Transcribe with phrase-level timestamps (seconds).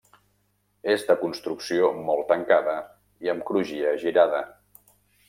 [0.93, 2.73] És de construcció molt tancada
[3.27, 4.41] i amb crugia girada.